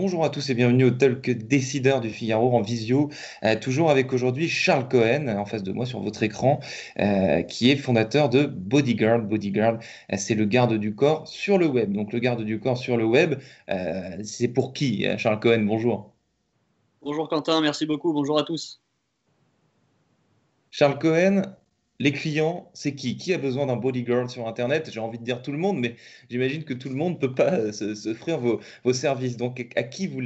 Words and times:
Bonjour 0.00 0.24
à 0.24 0.30
tous 0.30 0.48
et 0.48 0.54
bienvenue 0.54 0.84
au 0.84 0.90
Talk 0.92 1.28
Décideur 1.28 2.00
du 2.00 2.08
Figaro 2.10 2.56
en 2.56 2.60
visio, 2.60 3.10
euh, 3.42 3.58
toujours 3.58 3.90
avec 3.90 4.12
aujourd'hui 4.12 4.48
Charles 4.48 4.88
Cohen 4.88 5.26
en 5.26 5.44
face 5.44 5.64
de 5.64 5.72
moi 5.72 5.86
sur 5.86 5.98
votre 5.98 6.22
écran, 6.22 6.60
euh, 7.00 7.42
qui 7.42 7.68
est 7.72 7.74
fondateur 7.74 8.28
de 8.28 8.44
Bodyguard. 8.46 9.22
Bodyguard, 9.22 9.80
euh, 10.12 10.16
c'est 10.16 10.36
le 10.36 10.44
garde 10.44 10.74
du 10.74 10.94
corps 10.94 11.26
sur 11.26 11.58
le 11.58 11.66
web. 11.66 11.92
Donc 11.92 12.12
le 12.12 12.20
garde 12.20 12.42
du 12.42 12.60
corps 12.60 12.78
sur 12.78 12.96
le 12.96 13.04
web, 13.04 13.40
c'est 14.22 14.46
pour 14.46 14.72
qui 14.72 15.04
Charles 15.18 15.40
Cohen, 15.40 15.64
bonjour. 15.66 16.12
Bonjour 17.02 17.28
Quentin, 17.28 17.60
merci 17.60 17.84
beaucoup, 17.84 18.12
bonjour 18.12 18.38
à 18.38 18.44
tous. 18.44 18.80
Charles 20.70 21.00
Cohen, 21.00 21.42
les 21.98 22.12
clients, 22.12 22.70
c'est 22.74 22.94
qui? 22.94 23.16
Qui 23.16 23.34
a 23.34 23.38
besoin 23.38 23.66
d'un 23.66 23.76
bodyguard 23.76 24.30
sur 24.30 24.46
Internet? 24.46 24.90
J'ai 24.92 25.00
envie 25.00 25.18
de 25.18 25.24
dire 25.24 25.42
tout 25.42 25.52
le 25.52 25.58
monde, 25.58 25.78
mais 25.78 25.96
j'imagine 26.30 26.64
que 26.64 26.74
tout 26.74 26.88
le 26.88 26.94
monde 26.94 27.14
ne 27.14 27.18
peut 27.18 27.34
pas 27.34 27.54
euh, 27.54 27.72
s'offrir 27.72 28.38
vos, 28.38 28.60
vos, 28.84 28.92
services. 28.92 29.36
Donc, 29.36 29.66
à 29.76 29.82
qui, 29.82 30.06
vous 30.06 30.20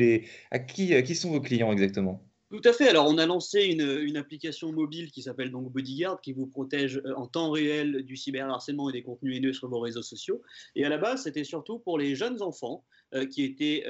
à 0.50 0.58
qui, 0.58 1.14
sont 1.14 1.30
vos 1.30 1.41
clients 1.41 1.72
exactement? 1.72 2.22
Tout 2.50 2.61
à 2.64 2.74
fait. 2.74 2.88
Alors, 2.88 3.06
on 3.08 3.16
a 3.16 3.24
lancé 3.24 3.64
une, 3.64 4.16
application 4.19 4.70
mobile 4.72 5.11
qui 5.11 5.22
s'appelle 5.22 5.50
donc 5.50 5.72
Bodyguard, 5.72 6.20
qui 6.20 6.34
vous 6.34 6.46
protège 6.46 6.98
euh, 6.98 7.14
en 7.16 7.27
temps 7.27 7.50
réel 7.50 8.02
du 8.02 8.16
cyberharcèlement 8.16 8.91
et 8.91 8.92
des 8.92 9.02
contenus 9.02 9.39
haineux 9.39 9.55
sur 9.55 9.68
vos 9.68 9.80
réseaux 9.80 10.02
sociaux. 10.02 10.42
Et 10.77 10.84
à 10.84 10.91
la 10.91 10.98
base, 10.98 11.22
c'était 11.22 11.44
surtout 11.44 11.78
pour 11.78 11.98
les 11.98 12.14
jeunes 12.14 12.42
enfants 12.42 12.84
euh, 13.14 13.24
qui 13.24 13.44
étaient 13.44 13.84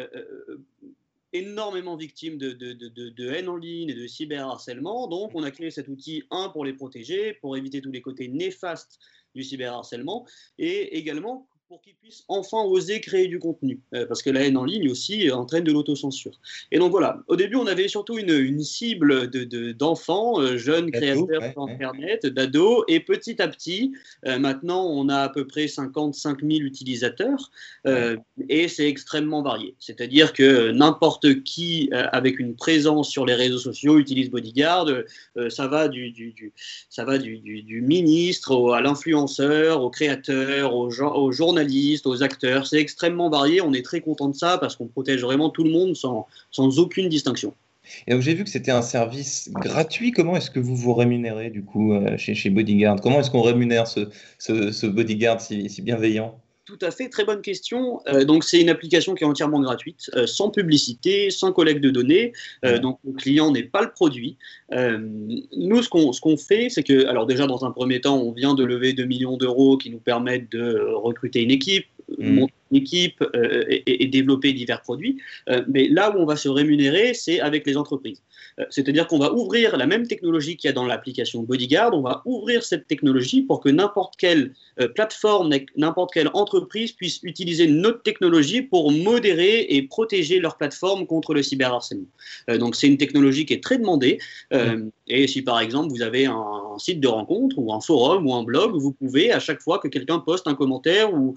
énormément 1.33 1.97
victimes 1.97 2.39
de, 2.39 2.53
de, 2.53 2.73
de, 2.73 3.31
haine 3.31 3.49
en 3.49 3.57
ligne 3.57 3.91
et 3.91 3.95
de 3.95 4.07
cyberharcèlement. 4.07 5.09
Donc, 5.09 5.33
on 5.35 5.43
a 5.43 5.51
créé 5.51 5.71
cet 5.71 5.89
outil, 5.89 6.25
un, 6.31 6.49
pour 6.51 6.65
les 6.65 6.75
protéger, 6.75 7.35
pour 7.41 7.57
éviter 7.57 7.81
tous 7.81 7.93
les 7.93 8.03
côtés 8.03 8.29
néfastes 8.29 8.99
du 9.35 9.43
cyberharcèlement, 9.43 10.27
et 10.59 10.99
également 10.99 11.49
pour 11.73 11.81
qu'ils 11.81 11.95
puissent 11.95 12.25
enfin 12.29 12.63
oser 12.65 13.01
créer 13.01 13.29
du 13.29 13.39
contenu, 13.39 13.81
euh, 13.95 14.05
parce 14.05 14.23
que 14.23 14.29
la 14.29 14.43
haine 14.43 14.59
en 14.59 14.65
ligne 14.67 14.91
aussi 14.91 15.31
entraîne 15.31 15.65
de 15.65 15.73
l'autocensure. 15.73 16.39
Et 16.71 16.79
donc 16.79 16.91
voilà, 16.91 17.23
au 17.29 17.37
début, 17.37 17.57
on 17.57 17.67
avait 17.67 17.89
surtout 17.89 18.19
une, 18.19 18.29
une 18.29 18.63
cible 18.63 19.31
d'enfants, 19.75 20.39
de, 20.39 20.49
de, 20.49 20.53
euh, 20.53 20.59
jeunes 20.59 20.91
créateurs 20.91 21.51
sur 21.51 21.63
Internet, 21.63 22.27
d'ados, 22.27 22.85
et 22.89 23.01
petit 23.01 23.41
à 23.41 23.49
petit, 23.49 23.95
euh, 24.27 24.39
maintenant, 24.39 24.85
on 24.85 25.09
a 25.09 25.21
à 25.21 25.29
peu 25.31 25.47
près 25.47 25.67
55 25.67 26.43
000 26.43 26.61
utilisateurs, 26.61 27.51
et 28.51 28.69
c'est 28.69 28.87
extrêmement 28.87 29.43
varié. 29.43 29.75
C'est-à-dire 29.79 30.35
que 30.35 30.73
n'importe 30.73 31.43
qui 31.43 31.89
avec 31.93 32.39
une 32.39 32.55
présence 32.55 33.09
sur 33.09 33.25
les 33.25 33.35
réseaux 33.35 33.59
sociaux 33.59 33.99
utilise 33.99 34.31
Bodyguard, 34.31 34.89
ça 35.49 35.69
va 35.69 35.89
du, 35.89 36.11
du, 36.11 36.33
du 36.33 36.53
ça 36.91 37.07
va 37.07 37.17
du, 37.17 37.39
du 37.39 37.81
ministre 37.81 38.75
à 38.75 38.83
l'influenceur, 38.83 39.83
au 39.83 39.89
créateur, 39.89 40.75
au, 40.75 40.91
au 40.91 41.33
journaliste, 41.33 41.62
aux 42.07 42.23
acteurs. 42.23 42.67
C'est 42.67 42.79
extrêmement 42.79 43.31
varié. 43.31 43.61
On 43.61 43.73
est 43.73 43.85
très 43.85 44.01
content 44.01 44.29
de 44.29 44.37
ça 44.37 44.59
parce 44.59 44.77
qu'on 44.77 44.87
protège 44.87 45.23
vraiment 45.23 45.51
tout 45.51 45.65
le 45.65 45.71
monde 45.71 45.97
sans, 45.97 46.27
sans 46.51 46.79
aucune 46.79 47.09
distinction. 47.09 47.55
Et 48.07 48.21
j'ai 48.21 48.35
vu 48.35 48.45
que 48.45 48.51
c'était 48.51 48.71
un 48.71 48.83
service 48.83 49.51
gratuit. 49.53 50.13
Comment 50.13 50.37
est-ce 50.37 50.51
que 50.51 50.61
vous 50.61 50.77
vous 50.77 50.95
rémunérez 50.95 51.51
du 51.51 51.65
coup 51.65 51.93
euh, 51.93 52.17
chez, 52.17 52.51
Bodyguard? 52.51 53.01
Comment 53.01 53.21
est-ce 53.21 53.31
qu'on 53.31 53.43
rémunère 53.43 53.87
ce, 53.87 54.09
ce, 54.39 54.87
Bodyguard 54.87 55.41
si 55.41 55.83
bienveillant? 55.83 56.41
Tout 56.65 56.79
à 56.81 56.91
fait, 56.91 57.09
très 57.09 57.25
bonne 57.25 57.43
question. 57.43 58.01
Euh, 58.07 58.25
donc, 58.25 58.45
c'est 58.45 58.61
une 58.61 58.71
application 58.71 59.15
qui 59.15 59.25
est 59.25 59.27
entièrement 59.27 59.61
gratuite, 59.61 60.11
euh, 60.15 60.27
sans 60.27 60.51
publicité, 60.51 61.31
sans 61.31 61.53
collecte 61.53 61.81
de 61.81 61.91
données. 61.91 62.33
Euh, 62.65 62.79
donc, 62.79 62.99
le 63.05 63.13
client 63.13 63.51
n'est 63.51 63.65
pas 63.65 63.83
le 63.83 63.91
produit. 63.91 64.37
nous, 64.71 65.83
ce 65.83 65.89
qu'on 65.89 66.13
ce 66.13 66.21
qu'on 66.21 66.37
fait, 66.37 66.69
c'est 66.69 66.83
que, 66.83 67.07
alors 67.07 67.27
déjà, 67.27 67.47
dans 67.47 67.65
un 67.65 67.73
premier 67.73 68.01
temps, 68.01 68.19
on 68.19 68.33
vient 68.33 68.55
de 68.55 68.65
lever 68.65 68.93
2 68.93 69.05
millions 69.05 69.37
d'euros 69.37 69.77
qui 69.77 69.91
nous 69.91 69.99
permettent 69.99 70.51
de 70.53 70.79
recruter 70.95 71.43
une 71.43 71.51
équipe, 71.51 71.87
mmh. 72.19 72.33
monter 72.33 72.55
équipe 72.75 73.25
et, 73.35 74.05
et, 74.05 74.07
développer 74.07 74.53
divers 74.53 74.83
produits. 74.83 75.19
mais 75.69 75.89
là 75.89 76.15
où 76.15 76.21
on 76.21 76.27
va 76.27 76.37
se 76.37 76.49
rémunérer, 76.49 77.15
c'est 77.15 77.41
avec 77.41 77.67
les 77.67 77.77
entreprises. 77.77 78.23
Euh, 78.61 78.65
c'est-à-dire 78.71 79.07
qu'on 79.07 79.19
va 79.19 79.33
ouvrir 79.33 79.77
la 79.77 79.87
même 79.87 80.07
technologie 80.07 80.57
qu'il 80.57 80.69
y 80.69 80.71
a 80.71 80.75
dans 80.75 80.87
l'application 80.87 81.43
Bodyguard, 81.43 81.95
on 81.95 82.03
va 82.03 82.23
ouvrir 82.25 82.63
cette 82.63 82.87
technologie 82.87 83.43
pour 83.43 83.61
que 83.61 83.69
n'importe 83.69 84.15
quelle 84.19 84.53
euh, 84.81 84.89
plateforme, 84.89 85.51
n'importe 85.77 86.13
quelle 86.13 86.31
entreprise 86.35 86.93
puisse 86.93 87.21
utiliser 87.23 87.67
notre 87.67 88.03
technologie 88.03 88.63
pour 88.63 88.93
modérer 88.93 89.67
et 89.71 89.83
protéger 89.83 90.41
leur 90.41 90.57
plateforme 90.57 91.07
contre 91.07 91.35
le 91.35 91.43
cyberharcèlement. 91.43 92.07
Euh, 92.51 92.59
donc 92.59 92.77
c'est 92.77 92.89
une 92.89 92.99
technologie 92.99 93.47
qui 93.47 93.55
est 93.55 93.63
très 93.63 93.79
demandée. 93.79 94.19
Et 95.09 95.27
si 95.27 95.43
par 95.43 95.61
exemple 95.61 95.91
vous 95.91 96.03
avez 96.03 96.27
un, 96.27 96.79
site 96.79 97.01
de 97.01 97.09
rencontre 97.09 97.59
ou 97.59 97.73
un 97.73 97.81
forum 97.81 98.27
ou 98.27 98.35
un 98.35 98.45
blog, 98.45 98.75
vous 98.75 98.93
pouvez 98.93 99.31
à 99.31 99.41
chaque 99.41 99.61
fois 99.61 99.79
que 99.79 99.89
quelqu'un 99.89 100.19
poste 100.19 100.47
un 100.47 100.55
commentaire 100.55 101.13
ou 101.13 101.35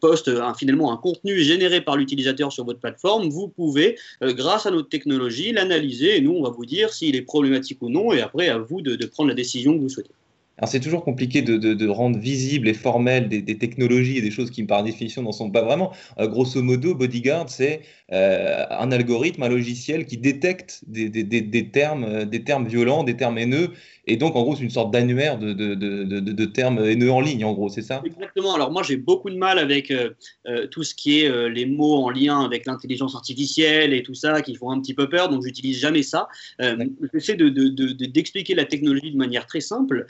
poste 0.00 0.15
finalement 0.56 0.92
un 0.92 0.96
contenu 0.96 1.38
généré 1.40 1.80
par 1.80 1.96
l'utilisateur 1.96 2.52
sur 2.52 2.64
votre 2.64 2.80
plateforme, 2.80 3.28
vous 3.28 3.48
pouvez, 3.48 3.98
grâce 4.22 4.66
à 4.66 4.70
notre 4.70 4.88
technologie, 4.88 5.52
l'analyser 5.52 6.16
et 6.16 6.20
nous, 6.20 6.32
on 6.32 6.42
va 6.42 6.50
vous 6.50 6.66
dire 6.66 6.92
s'il 6.92 7.16
est 7.16 7.22
problématique 7.22 7.78
ou 7.82 7.88
non, 7.88 8.12
et 8.12 8.20
après, 8.20 8.48
à 8.48 8.58
vous 8.58 8.80
de, 8.82 9.06
prendre 9.06 9.28
la 9.28 9.34
décision 9.34 9.74
que 9.74 9.80
vous 9.80 9.88
souhaitez. 9.88 10.10
Alors 10.58 10.70
c'est 10.70 10.80
toujours 10.80 11.04
compliqué 11.04 11.42
de, 11.42 11.56
de, 11.56 11.88
rendre 11.88 12.18
visibles 12.18 12.66
et 12.68 12.72
formelles 12.72 13.28
des, 13.28 13.42
des, 13.42 13.58
technologies 13.58 14.16
et 14.16 14.22
des 14.22 14.30
choses 14.30 14.50
qui 14.50 14.64
par 14.64 14.82
définition 14.82 15.22
n'en 15.22 15.32
sont 15.32 15.50
pas 15.50 15.62
vraiment. 15.62 15.92
Euh, 16.18 16.28
grosso 16.28 16.62
modo, 16.62 16.94
Bodyguard, 16.94 17.50
c'est 17.50 17.82
euh, 18.12 18.64
un 18.70 18.90
algorithme, 18.90 19.42
un 19.42 19.48
logiciel 19.48 20.06
qui 20.06 20.16
détecte 20.16 20.82
des, 20.86 21.10
des, 21.10 21.24
des, 21.24 21.68
termes, 21.68 22.04
euh, 22.04 22.24
des 22.24 22.42
termes 22.42 22.66
violents, 22.66 23.04
des 23.04 23.16
termes 23.16 23.36
haineux, 23.36 23.72
et 24.06 24.16
donc 24.16 24.34
en 24.34 24.42
gros 24.42 24.56
c'est 24.56 24.62
une 24.62 24.70
sorte 24.70 24.92
d'annuaire 24.92 25.38
de, 25.38 25.52
de, 25.52 25.74
de, 25.74 26.44
termes 26.46 26.78
haineux 26.78 27.10
en 27.10 27.20
ligne, 27.20 27.44
en 27.44 27.52
gros, 27.52 27.68
c'est 27.68 27.82
ça? 27.82 28.02
Exactement. 28.06 28.54
Alors 28.54 28.70
moi 28.70 28.82
j'ai 28.82 28.96
beaucoup 28.96 29.28
de 29.28 29.36
mal 29.36 29.58
avec 29.58 29.92
tout 30.70 30.84
ce 30.84 30.94
qui 30.94 31.20
est 31.20 31.48
les 31.48 31.66
mots 31.66 31.96
en 31.96 32.10
lien 32.10 32.40
avec 32.40 32.66
l'intelligence 32.66 33.16
artificielle 33.16 33.92
et 33.92 34.04
tout 34.04 34.14
ça 34.14 34.42
qui 34.42 34.54
font 34.54 34.70
un 34.70 34.80
petit 34.80 34.94
peu 34.94 35.08
peur, 35.08 35.28
donc 35.28 35.42
j'utilise 35.44 35.80
jamais 35.80 36.04
ça. 36.04 36.28
J'essaie 37.12 37.36
d'expliquer 37.36 38.54
la 38.54 38.64
technologie 38.64 39.10
de 39.10 39.16
manière 39.16 39.46
très 39.46 39.60
simple. 39.60 40.06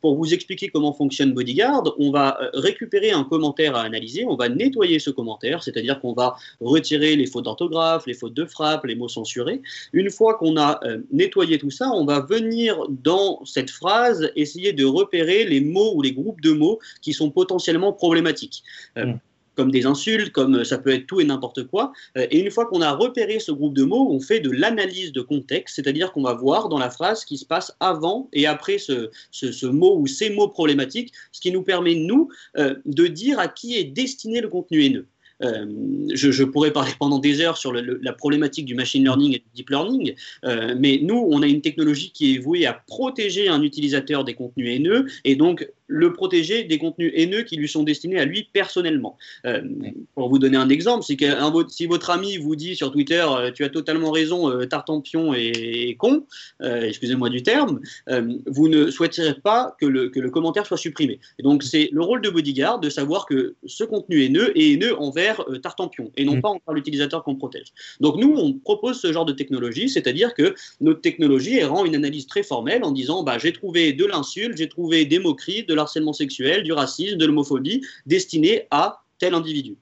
Pour 0.00 0.16
vous 0.16 0.34
expliquer 0.34 0.68
comment 0.68 0.92
fonctionne 0.92 1.32
Bodyguard, 1.32 1.94
on 1.98 2.10
va 2.10 2.38
récupérer 2.54 3.10
un 3.10 3.24
commentaire 3.24 3.76
à 3.76 3.82
analyser, 3.82 4.24
on 4.26 4.36
va 4.36 4.48
nettoyer 4.48 4.98
ce 4.98 5.10
commentaire, 5.10 5.62
c'est-à-dire 5.62 6.00
qu'on 6.00 6.12
va 6.12 6.36
retirer 6.60 7.16
les 7.16 7.26
fautes 7.26 7.44
d'orthographe, 7.44 8.06
les 8.06 8.14
fautes 8.14 8.34
de 8.34 8.44
frappe, 8.44 8.84
les 8.84 8.94
mots 8.94 9.08
censurés. 9.08 9.60
Une 9.92 10.10
fois 10.10 10.34
qu'on 10.34 10.56
a 10.56 10.80
euh, 10.84 10.98
nettoyé 11.10 11.58
tout 11.58 11.70
ça, 11.70 11.90
on 11.92 12.04
va 12.04 12.20
venir 12.20 12.78
dans 12.88 13.44
cette 13.44 13.70
phrase 13.70 14.30
essayer 14.36 14.72
de 14.72 14.84
repérer 14.84 15.44
les 15.44 15.60
mots 15.60 15.94
ou 15.94 16.02
les 16.02 16.12
groupes 16.12 16.40
de 16.40 16.52
mots 16.52 16.78
qui 17.00 17.12
sont 17.12 17.30
potentiellement 17.30 17.92
problématiques. 17.92 18.62
Euh, 18.96 19.06
mmh. 19.06 19.20
Comme 19.54 19.70
des 19.70 19.86
insultes, 19.86 20.32
comme 20.32 20.56
euh, 20.56 20.64
ça 20.64 20.78
peut 20.78 20.90
être 20.90 21.06
tout 21.06 21.20
et 21.20 21.24
n'importe 21.24 21.64
quoi. 21.64 21.92
Et 22.16 22.40
une 22.40 22.50
fois 22.50 22.66
qu'on 22.66 22.80
a 22.80 22.92
repéré 22.92 23.38
ce 23.38 23.52
groupe 23.52 23.74
de 23.74 23.84
mots, 23.84 24.08
on 24.10 24.20
fait 24.20 24.40
de 24.40 24.50
l'analyse 24.50 25.12
de 25.12 25.20
contexte, 25.20 25.76
c'est-à-dire 25.76 26.12
qu'on 26.12 26.22
va 26.22 26.34
voir 26.34 26.68
dans 26.68 26.78
la 26.78 26.90
phrase 26.90 27.20
ce 27.20 27.26
qui 27.26 27.38
se 27.38 27.44
passe 27.44 27.74
avant 27.80 28.28
et 28.32 28.46
après 28.46 28.78
ce, 28.78 29.10
ce, 29.30 29.66
mot 29.66 29.98
ou 29.98 30.06
ces 30.06 30.30
mots 30.30 30.48
problématiques, 30.48 31.12
ce 31.32 31.40
qui 31.40 31.52
nous 31.52 31.62
permet, 31.62 31.94
nous, 31.94 32.28
de 32.56 33.06
dire 33.06 33.38
à 33.38 33.48
qui 33.48 33.76
est 33.76 33.84
destiné 33.84 34.40
le 34.40 34.48
contenu 34.48 34.84
haineux. 34.84 35.06
Euh, 35.42 35.66
je, 36.14 36.44
pourrais 36.44 36.72
parler 36.72 36.92
pendant 36.98 37.18
des 37.18 37.40
heures 37.40 37.56
sur 37.56 37.72
la 37.72 38.12
problématique 38.12 38.64
du 38.64 38.74
machine 38.74 39.02
learning 39.02 39.34
et 39.34 39.38
du 39.38 39.44
deep 39.54 39.70
learning, 39.70 40.14
euh, 40.44 40.74
mais 40.78 41.00
nous, 41.02 41.26
on 41.30 41.42
a 41.42 41.46
une 41.46 41.60
technologie 41.60 42.10
qui 42.12 42.34
est 42.34 42.38
vouée 42.38 42.66
à 42.66 42.74
protéger 42.86 43.48
un 43.48 43.62
utilisateur 43.62 44.24
des 44.24 44.34
contenus 44.34 44.68
haineux 44.68 45.06
et 45.24 45.36
donc 45.36 45.68
le 45.86 46.12
protéger 46.12 46.64
des 46.64 46.78
contenus 46.78 47.12
haineux 47.14 47.42
qui 47.42 47.56
lui 47.56 47.68
sont 47.68 47.82
destinés 47.82 48.18
à 48.18 48.24
lui 48.24 48.48
personnellement. 48.52 49.18
Euh, 49.46 49.62
pour 50.14 50.28
vous 50.28 50.38
donner 50.38 50.56
un 50.56 50.68
exemple, 50.68 51.04
c'est 51.04 51.16
que 51.16 51.26
si 51.68 51.86
votre 51.86 52.10
ami 52.10 52.38
vous 52.38 52.56
dit 52.56 52.76
sur 52.76 52.90
Twitter 52.92 53.24
tu 53.54 53.64
as 53.64 53.68
totalement 53.68 54.10
raison, 54.10 54.66
Tartampion 54.66 55.34
est, 55.34 55.96
con, 55.98 56.24
excusez-moi 56.62 57.28
du 57.28 57.42
terme, 57.42 57.80
vous 58.46 58.68
ne 58.68 58.90
souhaiterez 58.90 59.34
pas 59.34 59.76
que 59.80 59.86
le, 59.86 60.08
que 60.08 60.20
le 60.20 60.30
commentaire 60.30 60.66
soit 60.66 60.78
supprimé. 60.78 61.20
Et 61.38 61.42
donc 61.42 61.62
c'est 61.62 61.90
le 61.92 62.02
rôle 62.02 62.22
de 62.22 62.30
Bodyguard 62.30 62.80
de 62.80 62.88
savoir 62.88 63.26
que 63.26 63.54
ce 63.66 63.84
contenu 63.84 64.24
haineux 64.24 64.56
est 64.58 64.72
haineux 64.72 64.98
envers 64.98 65.31
vers 65.34 65.60
Tartampion 65.62 66.10
et 66.16 66.24
non 66.24 66.36
mm. 66.36 66.40
pas 66.40 66.48
envers 66.48 66.74
l'utilisateur 66.74 67.24
qu'on 67.24 67.36
protège. 67.36 67.72
Donc 68.00 68.16
nous, 68.16 68.34
on 68.36 68.52
propose 68.54 69.00
ce 69.00 69.12
genre 69.12 69.24
de 69.24 69.32
technologie, 69.32 69.88
c'est-à-dire 69.88 70.34
que 70.34 70.54
notre 70.80 71.00
technologie 71.00 71.62
rend 71.64 71.84
une 71.84 71.94
analyse 71.94 72.26
très 72.26 72.42
formelle 72.42 72.84
en 72.84 72.92
disant 72.92 73.22
bah, 73.22 73.38
j'ai 73.38 73.52
trouvé 73.52 73.92
de 73.92 74.04
l'insulte, 74.04 74.56
j'ai 74.56 74.68
trouvé 74.68 75.04
des 75.04 75.18
moqueries, 75.18 75.64
de 75.64 75.74
l'harcèlement 75.74 76.12
sexuel, 76.12 76.62
du 76.62 76.72
racisme, 76.72 77.16
de 77.16 77.26
l'homophobie 77.26 77.82
destinées 78.06 78.66
à 78.70 79.04
tel 79.18 79.34
individu. 79.34 79.76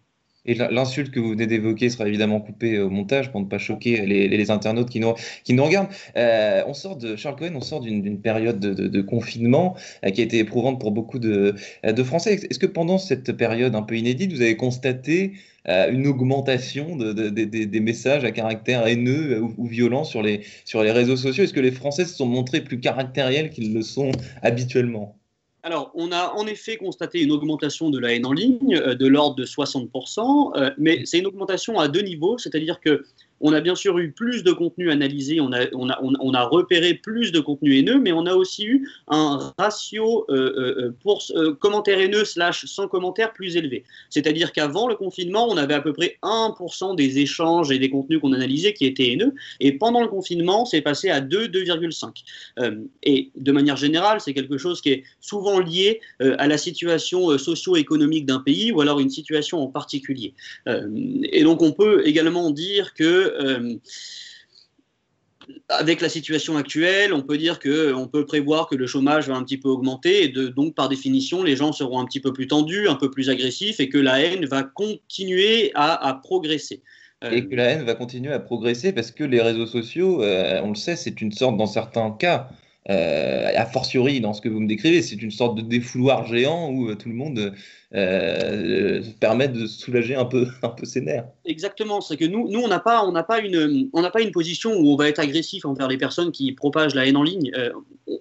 Et 0.46 0.54
l'insulte 0.54 1.10
que 1.10 1.20
vous 1.20 1.30
venez 1.30 1.46
d'évoquer 1.46 1.90
sera 1.90 2.08
évidemment 2.08 2.40
coupée 2.40 2.78
au 2.78 2.88
montage 2.88 3.30
pour 3.30 3.40
ne 3.40 3.46
pas 3.46 3.58
choquer 3.58 4.06
les, 4.06 4.50
internautes 4.50 4.88
qui 4.88 5.00
nous, 5.00 5.64
regardent. 5.64 5.90
Euh, 6.16 6.62
on 6.66 6.72
sort 6.72 6.96
de 6.96 7.14
Charles 7.14 7.36
Cohen, 7.36 7.52
on 7.54 7.60
sort 7.60 7.80
d'une 7.80 8.20
période 8.20 8.58
de, 8.58 9.00
confinement 9.02 9.76
euh, 10.04 10.10
qui 10.10 10.22
a 10.22 10.24
été 10.24 10.38
éprouvante 10.38 10.80
pour 10.80 10.92
beaucoup 10.92 11.18
de, 11.18 11.54
de 11.84 12.02
Français. 12.02 12.34
Est-ce 12.34 12.58
que 12.58 12.66
pendant 12.66 12.96
cette 12.96 13.32
période 13.32 13.74
un 13.74 13.82
peu 13.82 13.96
inédite, 13.96 14.32
vous 14.32 14.40
avez 14.40 14.56
constaté 14.56 15.34
euh, 15.68 15.92
une 15.92 16.06
augmentation 16.06 16.96
des 16.96 17.80
messages 17.80 18.24
à 18.24 18.30
caractère 18.30 18.86
haineux 18.86 19.42
ou, 19.42 19.66
violent 19.66 20.04
sur 20.04 20.22
les 20.22 20.42
réseaux 20.74 21.16
sociaux? 21.16 21.44
Est-ce 21.44 21.52
que 21.52 21.60
les 21.60 21.72
Français 21.72 22.06
se 22.06 22.14
sont 22.14 22.26
montrés 22.26 22.62
plus 22.62 22.80
caractériels 22.80 23.50
qu'ils 23.50 23.74
le 23.74 23.82
sont 23.82 24.10
habituellement? 24.42 25.19
Alors, 25.62 25.90
on 25.94 26.10
a 26.10 26.32
en 26.32 26.46
effet 26.46 26.76
constaté 26.76 27.20
une 27.20 27.32
augmentation 27.32 27.90
de 27.90 27.98
la 27.98 28.14
haine 28.14 28.24
en 28.24 28.32
ligne 28.32 28.76
euh, 28.76 28.94
de 28.94 29.06
l'ordre 29.06 29.36
de 29.36 29.44
60%, 29.44 30.56
euh, 30.56 30.70
mais 30.78 31.04
c'est 31.04 31.18
une 31.18 31.26
augmentation 31.26 31.78
à 31.78 31.88
deux 31.88 32.00
niveaux, 32.00 32.38
c'est-à-dire 32.38 32.80
que 32.80 33.04
on 33.40 33.52
a 33.52 33.60
bien 33.60 33.74
sûr 33.74 33.98
eu 33.98 34.12
plus 34.12 34.44
de 34.44 34.52
contenu 34.52 34.90
analysé, 34.90 35.40
on 35.40 35.52
a, 35.52 35.66
on 35.72 35.88
a, 35.88 35.98
on 36.02 36.34
a 36.34 36.42
repéré 36.44 36.94
plus 36.94 37.32
de 37.32 37.40
contenu 37.40 37.76
haineux, 37.76 37.98
mais 37.98 38.12
on 38.12 38.26
a 38.26 38.34
aussi 38.34 38.66
eu 38.66 38.88
un 39.08 39.52
ratio 39.58 40.26
euh, 40.28 40.34
euh, 40.34 40.74
euh 40.86 40.96
pour 41.00 41.22
commentaires 41.60 41.98
haineux 41.98 42.24
slash 42.24 42.66
sans 42.66 42.88
commentaires 42.88 43.32
plus 43.32 43.56
élevé. 43.56 43.84
C'est-à-dire 44.10 44.52
qu'avant 44.52 44.88
le 44.88 44.96
confinement, 44.96 45.48
on 45.48 45.56
avait 45.56 45.74
à 45.74 45.80
peu 45.80 45.92
près 45.92 46.18
1% 46.22 46.96
des 46.96 47.18
échanges 47.18 47.70
et 47.70 47.78
des 47.78 47.90
contenus 47.90 48.20
qu'on 48.20 48.32
analysait 48.32 48.74
qui 48.74 48.84
étaient 48.84 49.12
haineux, 49.12 49.34
et 49.60 49.72
pendant 49.72 50.02
le 50.02 50.08
confinement, 50.08 50.64
c'est 50.64 50.82
passé 50.82 51.10
à 51.10 51.20
2, 51.20 51.46
2,5. 51.48 52.22
Euh, 52.58 52.82
et 53.02 53.30
de 53.36 53.52
manière 53.52 53.76
générale, 53.76 54.20
c'est 54.20 54.34
quelque 54.34 54.58
chose 54.58 54.80
qui 54.80 54.90
est 54.90 55.04
souvent 55.20 55.58
lié 55.58 56.00
à 56.20 56.46
la 56.46 56.58
situation 56.58 57.36
socio-économique 57.38 58.26
d'un 58.26 58.40
pays 58.40 58.72
ou 58.72 58.80
alors 58.80 59.00
une 59.00 59.10
situation 59.10 59.62
en 59.62 59.68
particulier. 59.68 60.34
et 60.66 61.42
donc 61.42 61.62
on 61.62 61.72
peut 61.72 62.06
également 62.06 62.50
dire 62.50 62.94
que 62.94 63.29
euh, 63.30 63.74
avec 65.68 66.00
la 66.00 66.08
situation 66.08 66.56
actuelle, 66.56 67.12
on 67.12 67.22
peut 67.22 67.38
dire 67.38 67.58
que 67.58 67.92
on 67.92 68.08
peut 68.08 68.24
prévoir 68.24 68.68
que 68.68 68.74
le 68.74 68.86
chômage 68.86 69.28
va 69.28 69.36
un 69.36 69.42
petit 69.42 69.58
peu 69.58 69.68
augmenter 69.68 70.24
et 70.24 70.28
donc 70.28 70.74
par 70.74 70.88
définition 70.88 71.42
les 71.42 71.56
gens 71.56 71.72
seront 71.72 72.00
un 72.00 72.04
petit 72.04 72.20
peu 72.20 72.32
plus 72.32 72.46
tendus, 72.46 72.88
un 72.88 72.94
peu 72.94 73.10
plus 73.10 73.30
agressifs 73.30 73.80
et 73.80 73.88
que 73.88 73.98
la 73.98 74.20
haine 74.20 74.46
va 74.46 74.62
continuer 74.62 75.72
à, 75.74 76.20
progresser. 76.22 76.82
Euh, 77.24 77.30
et 77.30 77.46
que 77.46 77.54
la 77.54 77.64
haine 77.64 77.84
va 77.84 77.94
continuer 77.94 78.32
à 78.32 78.40
progresser 78.40 78.92
parce 78.92 79.10
que 79.10 79.24
les 79.24 79.40
réseaux 79.40 79.66
sociaux, 79.66 80.22
euh, 80.22 80.60
on 80.62 80.70
le 80.70 80.74
sait, 80.74 80.96
c'est 80.96 81.20
une 81.20 81.32
sorte, 81.32 81.56
dans 81.56 81.66
certains 81.66 82.10
cas, 82.12 82.48
euh, 82.88 83.50
a 83.54 83.66
fortiori 83.66 84.20
dans 84.20 84.32
ce 84.32 84.40
que 84.40 84.48
vous 84.48 84.60
me 84.60 84.66
décrivez, 84.66 85.02
c'est 85.02 85.20
une 85.20 85.30
sorte 85.30 85.56
de 85.56 85.60
défouloir 85.60 86.26
géant 86.26 86.70
où 86.70 86.88
euh, 86.88 86.94
tout 86.94 87.10
le 87.10 87.14
monde 87.14 87.52
euh, 87.94 89.02
permet 89.20 89.48
de 89.48 89.66
soulager 89.66 90.14
un 90.14 90.24
peu, 90.24 90.46
un 90.62 90.70
peu 90.70 90.86
ses 90.86 91.02
nerfs. 91.02 91.26
Exactement, 91.44 92.00
c'est 92.00 92.16
que 92.16 92.24
nous, 92.24 92.48
on 92.48 92.68
n'a 92.68 92.80
pas, 92.80 93.02
une, 93.42 93.90
position 94.32 94.72
où 94.72 94.92
on 94.92 94.96
va 94.96 95.08
être 95.08 95.18
agressif 95.18 95.66
envers 95.66 95.88
les 95.88 95.98
personnes 95.98 96.32
qui 96.32 96.52
propagent 96.52 96.94
la 96.94 97.06
haine 97.06 97.18
en 97.18 97.22
ligne. 97.22 97.52
Euh, 97.54 97.70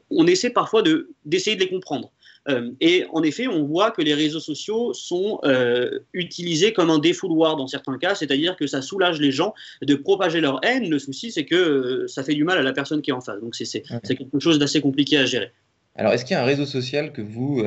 on 0.10 0.28
essaie 0.28 0.50
parfois 0.50 0.82
de 0.82 1.10
d'essayer 1.26 1.56
de 1.56 1.62
les 1.62 1.70
comprendre. 1.70 2.12
Euh, 2.50 2.72
et 2.82 3.06
en 3.12 3.24
effet, 3.24 3.48
on 3.48 3.64
voit 3.64 3.92
que 3.92 4.02
les 4.02 4.14
réseaux 4.14 4.40
sociaux 4.40 4.94
sont 4.94 5.40
euh, 5.44 6.00
utilisés 6.14 6.74
comme 6.74 6.90
un 6.90 7.00
défouloir 7.00 7.56
dans 7.56 7.68
certains 7.68 7.98
cas, 7.98 8.16
c'est-à-dire 8.16 8.56
que 8.56 8.68
ça 8.68 8.82
soulage 8.82 9.20
les 9.20 9.32
gens 9.32 9.54
de 9.82 9.96
propager 9.96 10.42
leur 10.42 10.60
haine. 10.64 10.90
Le 10.90 11.00
souci, 11.00 11.32
c'est 11.32 11.46
que 11.46 11.56
euh, 11.56 12.08
ça 12.08 12.24
fait 12.24 12.34
du 12.34 12.44
mal 12.44 12.58
à 12.58 12.64
la 12.64 12.74
personne 12.74 13.02
qui 13.02 13.12
est 13.12 13.14
en 13.14 13.22
face. 13.22 13.40
Donc 13.42 13.56
c'est 13.56 13.82
quelque 13.82 14.40
chose 14.40 14.60
d'assez 14.60 14.82
compliqué 14.82 15.18
à 15.18 15.26
gérer. 15.26 15.52
Alors, 15.96 16.14
est-ce 16.14 16.24
qu'il 16.24 16.34
y 16.34 16.38
a 16.38 16.44
un 16.44 16.46
réseau 16.46 16.66
social 16.66 17.12
que 17.12 17.22
vous, 17.22 17.62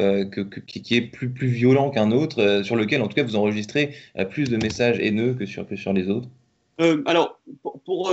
qui 0.67 0.97
est 0.97 1.03
plus, 1.03 1.29
plus 1.29 1.49
violent 1.49 1.91
qu'un 1.91 2.13
autre, 2.13 2.63
sur 2.65 2.77
lequel, 2.77 3.03
en 3.03 3.09
tout 3.09 3.15
cas, 3.15 3.25
vous 3.25 3.37
enregistrez 3.37 3.95
plus 4.31 4.49
de 4.49 4.57
messages 4.57 4.99
haineux 5.01 5.35
que 5.35 5.45
sur, 5.45 5.67
que 5.67 5.77
sur 5.77 5.93
les 5.93 6.09
autres? 6.09 6.29
Alors, 7.05 7.41
pour, 7.85 8.11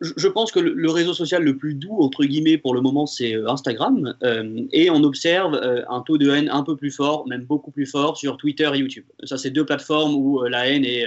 je 0.00 0.28
pense 0.28 0.50
que 0.50 0.60
le 0.60 0.90
réseau 0.90 1.12
social 1.12 1.42
le 1.42 1.56
plus 1.56 1.74
doux, 1.74 2.00
entre 2.00 2.24
guillemets, 2.24 2.56
pour 2.56 2.74
le 2.74 2.80
moment, 2.80 3.06
c'est 3.06 3.34
euh, 3.34 3.48
Instagram. 3.48 4.14
Euh, 4.22 4.62
et 4.72 4.90
on 4.90 5.02
observe 5.04 5.54
euh, 5.54 5.82
un 5.88 6.00
taux 6.00 6.16
de 6.18 6.30
haine 6.30 6.48
un 6.48 6.62
peu 6.62 6.76
plus 6.76 6.90
fort, 6.90 7.26
même 7.28 7.44
beaucoup 7.44 7.70
plus 7.70 7.86
fort, 7.86 8.16
sur 8.16 8.36
Twitter 8.36 8.70
et 8.74 8.78
YouTube. 8.78 9.04
Ça, 9.24 9.36
c'est 9.36 9.50
deux 9.50 9.66
plateformes 9.66 10.14
où 10.14 10.42
la 10.44 10.68
haine 10.68 10.84
est 10.84 11.04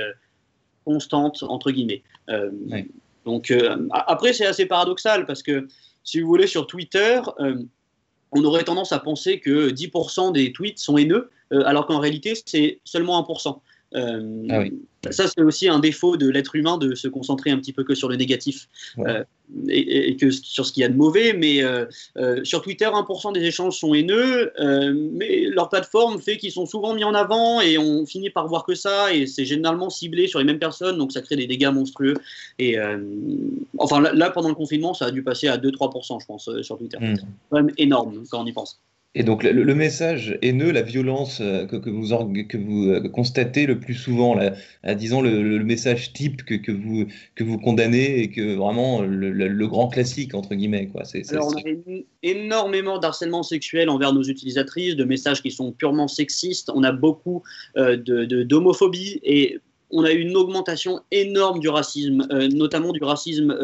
constante, 0.85 1.43
entre 1.43 1.71
guillemets. 1.71 2.03
Donc, 3.25 3.53
après, 3.91 4.33
c'est 4.33 4.45
assez 4.45 4.65
paradoxal 4.65 5.25
parce 5.25 5.43
que, 5.43 5.67
si 6.03 6.21
vous 6.21 6.27
voulez, 6.27 6.47
sur 6.47 6.67
Twitter, 6.67 7.19
on 8.31 8.43
aurait 8.43 8.63
tendance 8.63 8.91
à 8.93 8.99
penser 8.99 9.39
que 9.39 9.69
10% 9.69 10.31
des 10.31 10.53
tweets 10.53 10.79
sont 10.79 10.97
haineux, 10.97 11.29
alors 11.51 11.87
qu'en 11.87 11.99
réalité, 11.99 12.33
c'est 12.45 12.79
seulement 12.85 13.21
1%. 13.21 13.59
Euh, 13.95 14.47
ah 14.49 14.63
ça, 15.11 15.25
c'est 15.27 15.41
aussi 15.41 15.69
un 15.69 15.79
défaut 15.79 16.17
de 16.17 16.27
l'être 16.27 16.55
humain 16.55 16.77
de 16.77 16.93
se 16.93 17.07
concentrer 17.07 17.51
un 17.51 17.57
petit 17.57 17.71
peu 17.71 17.83
que 17.85 17.95
sur 17.95 18.09
le 18.09 18.17
négatif 18.17 18.67
euh, 18.99 19.23
et, 19.69 20.17
que 20.17 20.31
sur 20.31 20.65
ce 20.65 20.73
qu'il 20.73 20.81
y 20.81 20.83
a 20.83 20.89
de 20.89 20.95
mauvais. 20.97 21.31
Mais 21.33 21.63
euh, 21.63 21.85
sur 22.43 22.61
Twitter, 22.61 22.85
1% 22.85 23.31
des 23.31 23.43
échanges 23.43 23.77
sont 23.77 23.93
haineux, 23.93 24.51
mais 25.13 25.45
leur 25.45 25.69
plateforme 25.69 26.19
fait 26.19 26.37
qu'ils 26.37 26.51
sont 26.51 26.65
souvent 26.65 26.93
mis 26.93 27.05
en 27.05 27.13
avant 27.13 27.61
et 27.61 27.77
on 27.77 28.05
finit 28.05 28.31
par 28.31 28.47
voir 28.47 28.65
que 28.65 28.75
ça. 28.75 29.13
Et 29.13 29.27
c'est 29.27 29.45
généralement 29.45 29.89
ciblé 29.89 30.27
sur 30.27 30.39
les 30.39 30.45
mêmes 30.45 30.59
personnes, 30.59 30.97
donc 30.97 31.13
ça 31.13 31.21
crée 31.21 31.37
des 31.37 31.47
dégâts 31.47 31.71
monstrueux. 31.71 32.15
Et 32.59 32.77
enfin, 33.77 34.01
là, 34.01 34.29
pendant 34.31 34.49
le 34.49 34.55
confinement, 34.55 34.93
ça 34.93 35.05
a 35.05 35.11
dû 35.11 35.23
passer 35.23 35.47
à 35.47 35.57
2-3%, 35.57 36.19
je 36.19 36.25
pense, 36.25 36.49
sur 36.61 36.77
Twitter. 36.77 36.97
Hmm. 36.99 37.15
C'est 37.15 37.25
quand 37.49 37.57
même 37.57 37.73
énorme 37.77 38.23
quand 38.29 38.41
on 38.41 38.45
y 38.45 38.51
pense. 38.51 38.81
Et 39.15 39.23
donc 39.23 39.43
le, 39.43 39.73
message 39.73 40.37
haineux, 40.43 40.71
la 40.71 40.83
violence 40.83 41.39
euh, 41.41 41.65
que, 41.65 41.75
que, 41.77 41.89
vous, 41.89 42.09
que 42.43 42.57
vous 42.57 42.89
euh, 42.89 43.09
constatez 43.09 43.65
le 43.65 43.79
plus 43.79 43.95
souvent, 43.95 44.35
la, 44.35 44.53
disons 44.93 45.21
le, 45.21 45.63
message 45.63 46.13
type 46.13 46.43
que, 46.43 46.53
que, 46.53 46.71
vous, 46.71 47.07
que 47.33 47.43
vous 47.43 47.57
condamnez 47.57 48.19
et 48.19 48.29
que 48.29 48.55
vraiment 48.55 49.01
le, 49.01 49.67
grand 49.67 49.87
classique, 49.87 50.35
entre 50.35 50.53
guillemets. 50.53 50.87
Quoi. 50.87 51.01
Alors 51.29 51.47
on 51.47 51.57
a 51.57 52.01
énormément 52.21 52.99
d'harcèlement 52.99 53.41
sexuel 53.41 53.89
envers 53.89 54.13
nos 54.13 54.23
utilisatrices, 54.23 54.95
de 54.95 55.03
messages 55.03 55.41
qui 55.41 55.49
sont 55.49 55.71
purement 55.71 56.07
sexistes, 56.07 56.69
on 56.75 56.83
a 56.83 56.91
beaucoup 56.91 57.41
euh, 57.75 57.97
d'homophobie 57.97 59.19
et 59.23 59.57
on 59.89 60.03
a 60.03 60.11
eu 60.11 60.19
une 60.19 60.35
augmentation 60.35 60.99
énorme 61.11 61.59
du 61.59 61.69
racisme, 61.69 62.27
notamment 62.53 62.91
du 62.91 63.03
racisme 63.03 63.57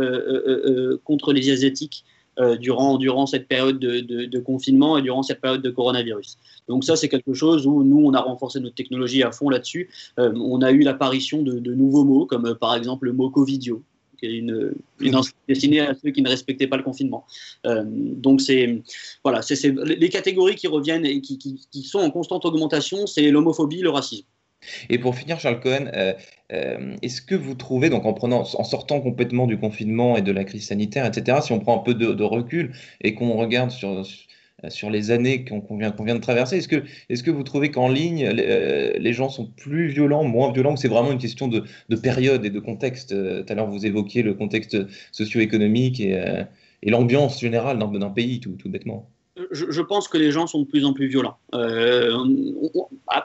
contre 1.04 1.34
les 1.34 1.52
Asiatiques. 1.52 2.06
Euh, 2.40 2.58
durant, 2.58 2.98
durant 2.98 3.28
cette 3.28 3.48
période 3.48 3.78
de, 3.78 4.40
confinement 4.40 4.98
et 4.98 5.04
durant 5.04 5.22
cette 5.22 5.40
période 5.40 5.62
de 5.62 5.70
coronavirus. 5.70 6.40
Donc 6.68 6.84
ça, 6.84 6.96
c'est 6.96 7.08
quelque 7.08 7.36
chose 7.36 7.68
où 7.68 7.84
nous, 7.84 8.04
on 8.04 8.14
a 8.16 8.22
renforcé 8.22 8.60
notre 8.60 8.74
technologie 8.74 9.22
à 9.22 9.32
fond 9.32 9.50
là-dessus. 9.50 9.92
Euh, 10.18 10.34
on 10.36 10.64
a 10.64 10.72
eu 10.72 10.80
l'apparition 10.80 11.44
de, 11.44 11.74
nouveaux 11.76 12.04
mots, 12.04 12.26
comme 12.26 12.48
euh, 12.48 12.56
par 12.56 12.76
exemple 12.76 13.06
le 13.06 13.14
mot 13.14 13.30
Covidio, 13.30 13.84
qui 14.18 14.26
est 14.26 14.34
une, 14.34 14.74
une 15.00 15.22
destinée 15.48 15.82
à 15.82 15.94
ceux 15.94 16.10
qui 16.10 16.24
ne 16.24 16.30
respectaient 16.30 16.66
pas 16.66 16.78
le 16.78 16.84
confinement. 16.84 17.24
donc 17.66 18.42
c'est 18.42 18.82
voilà, 19.24 19.44
c'est 19.44 19.72
les 19.86 20.10
catégories 20.10 20.56
qui 20.56 20.66
reviennent 20.66 21.06
et 21.06 21.22
qui, 21.22 21.38
qui 21.38 21.84
sont 21.84 22.00
en 22.00 22.10
constante 22.10 22.46
augmentation, 22.46 23.06
c'est 23.06 23.30
l'homophobie, 23.30 23.82
le 23.82 23.92
racisme. 23.92 24.26
Et 24.90 24.98
pour 24.98 25.16
finir, 25.16 25.40
Charles 25.40 25.60
Cohen, 25.60 25.90
euh, 25.94 26.14
euh, 26.52 26.96
est-ce 27.02 27.22
que 27.22 27.36
vous 27.36 27.56
trouvez, 27.56 27.90
donc 27.90 28.06
en, 28.06 28.14
prenant, 28.14 28.42
en 28.42 28.64
sortant 28.64 29.02
complètement 29.02 29.48
du 29.48 29.58
confinement 29.58 30.18
et 30.18 30.22
de 30.22 30.32
la 30.32 30.44
crise 30.44 30.68
sanitaire, 30.68 31.06
etc., 31.06 31.40
si 31.42 31.52
on 31.52 31.60
prend 31.60 31.80
un 31.80 31.84
peu 31.84 31.94
de, 31.94 32.24
recul 32.24 32.74
et 33.02 33.14
qu'on 33.16 33.34
regarde 33.34 33.72
sur, 33.72 34.06
sur 34.70 34.90
les 34.90 35.12
années 35.12 35.46
qu'on 35.46 35.78
vient, 35.78 35.92
de 35.92 36.20
traverser, 36.20 36.58
est-ce 36.58 36.68
que, 36.68 36.84
est 37.10 37.24
que 37.24 37.32
vous 37.32 37.44
trouvez 37.44 37.72
qu'en 37.72 37.90
ligne, 37.90 38.26
euh, 38.26 38.94
les, 38.98 39.14
gens 39.14 39.30
sont 39.30 39.46
plus 39.46 39.88
violents, 39.88 40.24
moins 40.24 40.52
violents, 40.52 40.74
ou 40.74 40.78
c'est 40.78 40.88
vraiment 40.88 41.12
une 41.12 41.20
question 41.20 41.48
de, 41.48 41.64
de, 41.90 41.96
période 41.96 42.46
et 42.46 42.50
de 42.50 42.60
contexte 42.60 43.10
Tout 43.10 43.52
à 43.52 43.56
l'heure, 43.56 43.70
vous 43.70 43.86
évoquiez 43.86 44.24
le 44.24 44.34
contexte 44.34 44.78
socio-économique 45.12 46.00
et, 46.00 46.18
l'ambiance 46.86 47.40
générale 47.40 47.80
d'un 47.80 48.10
pays, 48.10 48.42
tout, 48.42 48.58
tout 48.58 48.70
bêtement 48.70 49.10
je, 49.54 49.82
pense 49.82 50.08
que 50.08 50.18
les 50.18 50.32
gens 50.32 50.48
sont 50.48 50.62
de 50.62 50.66
plus 50.66 50.86
en 50.86 50.94
plus 50.94 51.08
violents. 51.08 51.38
Euh, 51.54 52.18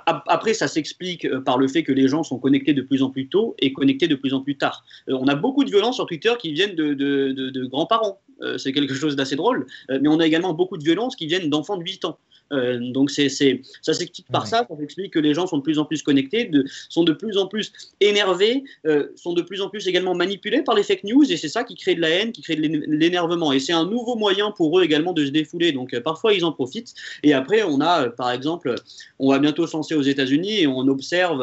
après, 0.04 0.54
ça 0.54 0.68
s'explique 0.68 1.24
euh, 1.24 1.40
par 1.40 1.58
le 1.58 1.68
fait 1.68 1.82
que 1.82 1.92
les 1.92 2.08
gens 2.08 2.22
sont 2.22 2.38
connectés 2.38 2.74
de 2.74 2.82
plus 2.82 3.02
en 3.02 3.10
plus 3.10 3.28
tôt 3.28 3.56
et 3.58 3.72
connectés 3.72 4.08
de 4.08 4.14
plus 4.14 4.34
en 4.34 4.40
plus 4.40 4.56
tard. 4.56 4.84
Euh, 5.08 5.18
on 5.18 5.26
a 5.28 5.34
beaucoup 5.34 5.64
de 5.64 5.70
violences 5.70 5.96
sur 5.96 6.06
Twitter 6.06 6.32
qui 6.38 6.52
viennent 6.52 6.74
de, 6.74 7.66
grands-parents 7.66 8.20
c'est 8.56 8.72
quelque 8.72 8.94
chose 8.94 9.16
d'assez 9.16 9.34
drôle, 9.34 9.66
mais 9.88 10.06
on 10.06 10.20
a 10.20 10.26
également 10.26 10.54
beaucoup 10.54 10.78
de 10.78 10.84
violences 10.84 11.16
qui 11.16 11.26
viennent 11.26 11.50
d'enfants 11.50 11.76
de 11.76 11.82
8 11.82 12.04
ans. 12.04 12.18
Euh, 12.52 12.78
donc 12.92 13.10
c'est, 13.10 13.28
ça 13.28 13.94
s'explique 13.94 14.26
par 14.28 14.46
ça, 14.46 14.66
ça 14.68 14.76
s'explique 14.76 15.12
que 15.12 15.18
les 15.18 15.34
gens 15.34 15.46
sont 15.46 15.58
de 15.58 15.62
plus 15.62 15.78
en 15.78 15.84
plus 15.84 16.02
connectés, 16.02 16.44
de, 16.46 16.64
sont 16.88 17.04
de 17.04 17.12
plus 17.12 17.36
en 17.36 17.46
plus 17.46 17.72
énervés, 18.00 18.64
euh, 18.86 19.08
sont 19.16 19.32
de 19.32 19.42
plus 19.42 19.60
en 19.60 19.68
plus 19.68 19.86
également 19.86 20.14
manipulés 20.14 20.62
par 20.62 20.74
les 20.74 20.82
fake 20.82 21.04
news, 21.04 21.30
et 21.30 21.36
c'est 21.36 21.48
ça 21.48 21.64
qui 21.64 21.74
crée 21.74 21.94
de 21.94 22.00
la 22.00 22.10
haine, 22.10 22.32
qui 22.32 22.42
crée 22.42 22.56
de 22.56 22.62
l'énervement. 22.86 23.52
Et 23.52 23.60
c'est 23.60 23.72
un 23.72 23.84
nouveau 23.84 24.16
moyen 24.16 24.50
pour 24.50 24.78
eux 24.78 24.82
également 24.82 25.12
de 25.12 25.26
se 25.26 25.30
défouler. 25.30 25.72
Donc 25.72 25.94
euh, 25.94 26.00
parfois 26.18 26.32
ils 26.32 26.44
en 26.44 26.52
profitent. 26.52 26.94
Et 27.22 27.32
après 27.32 27.62
on 27.62 27.80
a, 27.80 28.10
par 28.10 28.32
exemple, 28.32 28.74
on 29.20 29.30
va 29.30 29.38
bientôt 29.38 29.66
se 29.68 29.76
lancer 29.76 29.94
aux 29.94 30.02
États-Unis 30.02 30.62
et 30.62 30.66
on 30.66 30.80
observe, 30.88 31.40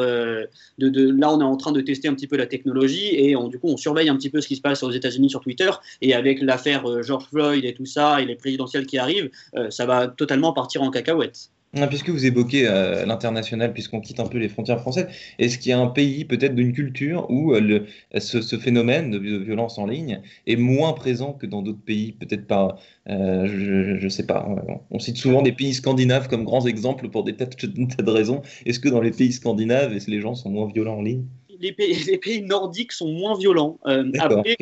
de, 0.78 0.88
de, 0.88 1.10
là 1.10 1.32
on 1.32 1.40
est 1.40 1.44
en 1.44 1.56
train 1.56 1.72
de 1.72 1.80
tester 1.80 2.08
un 2.08 2.14
petit 2.14 2.26
peu 2.26 2.36
la 2.36 2.46
technologie 2.46 3.14
et 3.14 3.36
on, 3.36 3.48
du 3.48 3.58
coup 3.58 3.68
on 3.68 3.78
surveille 3.78 4.10
un 4.10 4.16
petit 4.16 4.30
peu 4.30 4.40
ce 4.42 4.48
qui 4.48 4.56
se 4.56 4.60
passe 4.60 4.82
aux 4.82 4.90
États-Unis 4.90 5.30
sur 5.30 5.40
Twitter. 5.40 5.70
Et 6.02 6.14
avec 6.14 6.42
l'affaire 6.42 7.02
George 7.02 7.26
Floyd 7.30 7.64
et 7.64 7.72
tout 7.72 7.86
ça 7.86 8.20
et 8.20 8.26
les 8.26 8.36
présidentielles 8.36 8.86
qui 8.86 8.98
arrivent, 8.98 9.30
ça 9.70 9.86
va 9.86 10.08
totalement 10.08 10.52
partir 10.52 10.82
en 10.82 10.90
cacahuètes. 10.90 11.50
Puisque 11.88 12.08
vous 12.08 12.24
évoquez 12.24 12.66
euh, 12.66 13.04
l'international, 13.04 13.74
puisqu'on 13.74 14.00
quitte 14.00 14.18
un 14.18 14.26
peu 14.26 14.38
les 14.38 14.48
frontières 14.48 14.80
françaises, 14.80 15.08
est-ce 15.38 15.58
qu'il 15.58 15.70
y 15.70 15.72
a 15.72 15.78
un 15.78 15.88
pays, 15.88 16.24
peut-être 16.24 16.54
d'une 16.54 16.72
culture, 16.72 17.30
où 17.30 17.52
euh, 17.52 17.86
ce, 18.18 18.56
phénomène 18.56 19.10
de, 19.10 19.18
violence 19.18 19.76
en 19.76 19.86
ligne 19.86 20.22
est 20.46 20.56
moins 20.56 20.94
présent 20.94 21.34
que 21.34 21.44
dans 21.44 21.60
d'autres 21.60 21.84
pays 21.84 22.12
Peut-être 22.12 22.46
pas, 22.46 22.78
euh, 23.10 23.46
je 23.46 24.02
ne 24.02 24.08
sais 24.08 24.24
pas. 24.24 24.48
On 24.90 24.98
cite 24.98 25.18
souvent 25.18 25.42
des 25.42 25.52
pays 25.52 25.74
scandinaves 25.74 26.28
comme 26.28 26.44
grands 26.44 26.66
exemples 26.66 27.10
pour 27.10 27.24
des 27.24 27.36
tas 27.36 27.44
de 27.46 28.10
raisons. 28.10 28.40
Est-ce 28.64 28.80
que 28.80 28.88
dans 28.88 29.02
les 29.02 29.10
pays 29.10 29.32
scandinaves, 29.32 29.92
les 30.06 30.20
gens 30.20 30.34
sont 30.34 30.50
moins 30.50 30.66
violents 30.66 30.98
en 30.98 31.02
ligne? 31.02 31.26
les 31.60 31.72
pays, 31.72 32.42
nordiques 32.42 32.92
sont 32.92 33.08
moins 33.08 33.36
violents. 33.36 33.78
Euh, 33.86 34.10
après, 34.18 34.56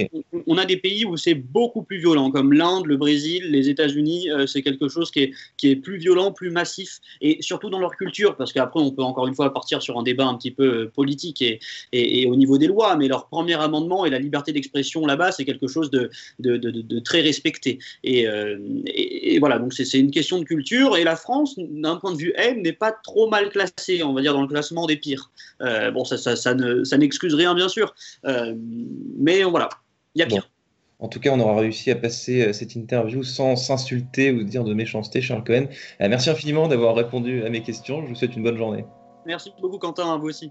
on, 0.47 0.57
a 0.57 0.65
des 0.65 0.77
pays 0.77 1.05
où 1.05 1.17
c'est 1.17 1.35
beaucoup 1.35 1.83
plus 1.83 1.99
violent, 1.99 2.31
comme 2.31 2.53
l'Inde, 2.53 2.87
le 2.87 2.97
Brésil, 2.97 3.51
les 3.51 3.69
États-Unis. 3.69 4.31
Euh, 4.31 4.47
c'est 4.47 4.63
quelque 4.63 4.89
chose 4.89 5.11
qui 5.11 5.21
est, 5.21 5.33
qui 5.57 5.71
est 5.71 5.77
plus 5.77 5.99
violent, 5.99 6.33
plus 6.33 6.51
massif, 6.51 7.01
et 7.21 7.39
surtout 7.41 7.71
dans 7.71 7.81
leur 7.81 7.97
culture, 7.97 8.37
parce 8.37 8.53
qu'après, 8.53 8.81
on 8.81 8.91
peut 8.91 9.03
encore 9.03 9.27
une 9.27 9.35
fois 9.35 9.53
partir 9.53 9.83
sur 9.83 9.99
un 9.99 10.03
débat 10.03 10.27
un 10.27 10.37
petit 10.37 10.51
peu 10.51 10.65
euh, 10.65 10.93
politique 10.95 11.43
et, 11.43 11.61
et, 11.93 12.27
au 12.27 12.37
niveau 12.37 12.59
des 12.59 12.67
lois, 12.67 12.97
mais 12.97 13.09
leur 13.09 13.29
premier 13.29 13.55
amendement 13.55 14.07
et 14.07 14.11
la 14.11 14.19
liberté 14.19 14.53
d'expression 14.53 15.07
là-bas, 15.07 15.33
c'est 15.33 15.45
quelque 15.45 15.67
chose 15.67 15.91
de, 15.91 16.11
de, 16.39 16.57
de, 16.57 16.99
très 17.01 17.21
respecté. 17.21 17.79
Et, 18.03 18.27
et 18.87 19.39
voilà, 19.39 19.59
donc 19.59 19.73
c'est 19.73 19.99
une 19.99 20.11
question 20.11 20.39
de 20.39 20.45
culture, 20.45 20.97
et 20.97 21.05
la 21.05 21.17
France, 21.17 21.55
d'un 21.59 21.97
point 21.97 22.13
de 22.13 22.19
vue 22.19 22.33
haine, 22.37 22.63
n'est 22.63 22.73
pas 22.73 22.93
trop 22.93 23.29
mal 23.29 23.51
classée, 23.51 24.03
on 24.03 24.13
va 24.13 24.21
dire, 24.21 24.33
dans 24.33 24.43
le 24.43 24.49
classement 24.49 24.87
des 24.87 24.97
pires. 24.97 25.31
bon, 25.61 26.05
ça, 26.05 26.17
ça, 26.17 26.37
ça 26.37 26.55
ne 26.55 26.84
ça 26.85 26.99
n'excuse 26.99 27.35
rien, 27.35 27.55
bien 27.55 27.69
sûr. 27.69 27.95
Euh, 28.25 28.55
mais 29.19 29.43
voilà, 29.43 29.69
il 30.15 30.21
y 30.21 30.23
a 30.23 30.27
pire. 30.27 30.51
En 31.01 31.09
tout 31.09 31.21
cas, 31.21 31.31
on 31.33 31.41
aura 31.41 31.61
réussi 31.61 31.91
à 31.91 31.97
passer 31.97 32.47
euh, 32.47 32.53
cette 32.53 32.77
interview 32.77 33.23
sans 33.23 33.57
s'insulter 33.57 34.31
ou 34.31 34.45
dire 34.45 34.65
de 34.65 34.73
méchanceté, 34.75 35.21
Charles 35.21 35.45
Cohen. 35.45 35.67
Euh, 36.01 36.09
merci 36.09 36.31
infiniment 36.31 36.69
d'avoir 36.69 36.95
répondu 36.95 37.45
à 37.45 37.51
mes 37.51 37.63
questions. 37.63 38.03
Je 38.03 38.09
vous 38.09 38.15
souhaite 38.15 38.37
une 38.37 38.43
bonne 38.43 38.57
journée. 38.57 38.85
Merci 39.27 39.53
beaucoup, 39.61 39.79
Quentin, 39.79 40.13
à 40.13 40.17
vous 40.17 40.29
aussi. 40.29 40.51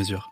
mesure. 0.01 0.31